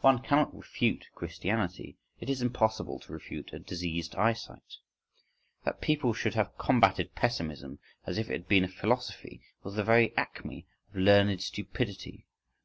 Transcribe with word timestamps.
One 0.00 0.18
cannot 0.20 0.52
refute 0.52 1.06
Christianity: 1.14 1.96
it 2.18 2.28
is 2.28 2.42
impossible 2.42 2.98
to 2.98 3.12
refute 3.12 3.52
a 3.52 3.60
diseased 3.60 4.16
eyesight. 4.16 4.78
That 5.62 5.80
people 5.80 6.12
should 6.12 6.34
have 6.34 6.58
combated 6.58 7.14
pessimism 7.14 7.78
as 8.04 8.18
if 8.18 8.28
it 8.28 8.32
had 8.32 8.48
been 8.48 8.64
a 8.64 8.68
philosophy, 8.68 9.42
was 9.62 9.76
the 9.76 9.84
very 9.84 10.12
acme 10.16 10.66
of 10.92 10.96
learned 10.96 11.40
stupidity. 11.40 12.26